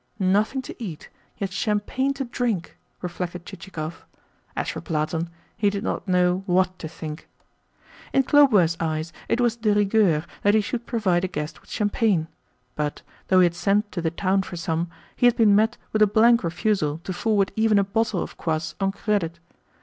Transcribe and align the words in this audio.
"Nothing 0.17 0.63
to 0.63 0.83
eat, 0.83 1.09
yet 1.37 1.51
champagne 1.53 2.11
to 2.15 2.25
drink!" 2.25 2.75
reflected 3.03 3.45
Chichikov. 3.45 4.03
As 4.55 4.69
for 4.69 4.81
Platon, 4.81 5.29
he 5.55 5.69
did 5.69 5.83
not 5.83 6.07
know 6.07 6.41
WHAT 6.47 6.79
to 6.79 6.87
think. 6.87 7.27
In 8.11 8.23
Khlobuev's 8.23 8.77
eyes 8.79 9.13
it 9.29 9.39
was 9.39 9.55
de 9.55 9.75
rigueur 9.75 10.25
that 10.41 10.55
he 10.55 10.61
should 10.61 10.87
provide 10.87 11.23
a 11.23 11.27
guest 11.27 11.61
with 11.61 11.69
champagne; 11.69 12.27
but, 12.75 13.03
though 13.27 13.41
he 13.41 13.45
had 13.45 13.53
sent 13.53 13.91
to 13.91 14.01
the 14.01 14.09
town 14.09 14.41
for 14.41 14.57
some, 14.57 14.89
he 15.15 15.27
had 15.27 15.35
been 15.37 15.55
met 15.55 15.77
with 15.93 16.01
a 16.01 16.07
blank 16.07 16.43
refusal 16.43 16.97
to 17.03 17.13
forward 17.13 17.51
even 17.55 17.77
a 17.77 17.83
bottle 17.83 18.23
of 18.23 18.39
kvass 18.39 18.73
on 18.79 18.91
credit. 18.93 19.37